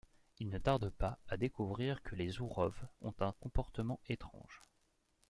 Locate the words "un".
3.19-3.33